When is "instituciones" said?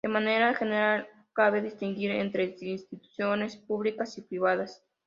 2.59-3.55